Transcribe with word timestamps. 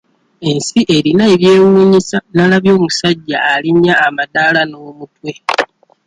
Ensi 0.49 0.79
erina 0.95 1.23
ebyewuunyisa 1.33 2.17
nalabye 2.35 2.71
omusajja 2.77 3.37
alinnya 3.53 3.93
amadaala 4.07 4.61
n'omutwe. 4.67 5.31